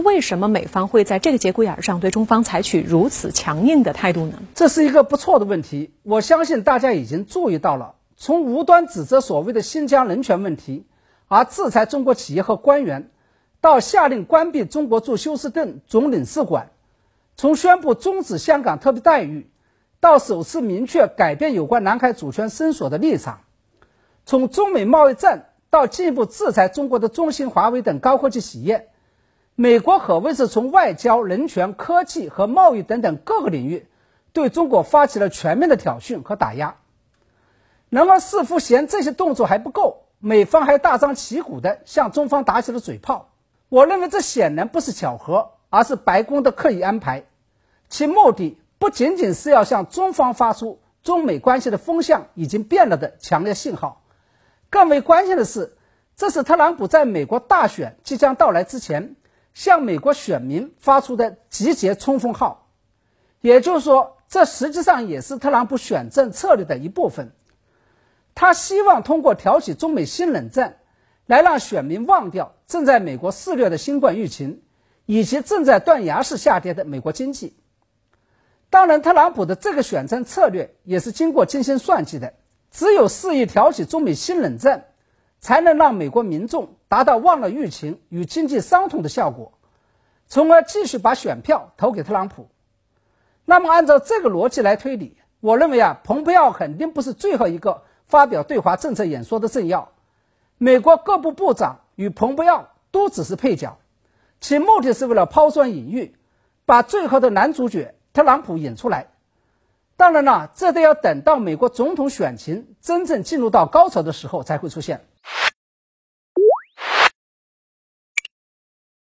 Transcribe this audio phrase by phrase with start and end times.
[0.00, 4.34] 为什么美方会在这个节骨眼上对中方采取如此强硬的态度呢？
[4.54, 5.92] 这是一个不错的问题。
[6.02, 10.86] 我相信大家已经注意到了，从无端指责所谓的新疆人权问题，
[11.28, 13.10] 而制裁中国企业和官员，
[13.60, 16.70] 到下令关闭中国驻休斯顿总领事馆，
[17.36, 19.50] 从宣布终止香港特别待遇，
[20.00, 23.40] 到首次明确改变有关南海主权伸索的立场，
[24.26, 28.89] 从中美贸易战到进一步制裁中国的中兴、华为等高科技企业。
[29.60, 33.86] 美国可谓是从外交、人权、科技和贸易等等各个领域，
[34.32, 36.76] 对中国发起了全面的挑衅和打压。
[37.90, 43.32] 然而，似乎嫌这些动作还不够，美方还大张旗鼓地向中方打起了嘴炮。
[43.68, 47.24] 我认为这显然不是巧合，而是白宫的刻意安排，
[47.90, 54.00] 其目的不仅仅是要向中方发出中美关系的风向已经变了的强烈信号，
[54.70, 55.76] 更为关键的是，
[56.16, 59.16] 这是特朗普在美国大选即将到来之前。
[59.54, 62.68] 向美国选民发出的集结冲锋号，
[63.40, 67.32] 也就是说，这实际上也是特朗普选政策略的一部分。
[68.34, 70.78] 他希望通过挑起中美新冷战，
[71.26, 74.62] 来让选民忘掉正在美国肆虐的新冠疫情，
[75.04, 77.56] 以及正在断崖式下跌的美国经济。
[78.70, 82.34] 当然，特朗普的这个选战策略也是经过精心算计的。
[82.70, 84.84] 只有肆意挑起中美新冷战。
[85.40, 89.54] 才能让美国民众达到忘了疫情与经济伤痛的效果，
[90.26, 92.48] 从而继续把选票投给特朗普。
[93.44, 99.92] 那么，按照这个逻辑来推理，我认为啊，蓬佩奥肯定不是最后一个发表对华政策演说的政要，
[100.58, 103.78] 美国各部部长与蓬佩奥都只是配角，
[104.40, 106.14] 其目的是为了抛砖引玉，
[106.66, 109.08] 把最后的男主角特朗普引出来。
[110.00, 114.98] 当然了，这都要等到美国总统选情真正进入到高潮的时候才会出现。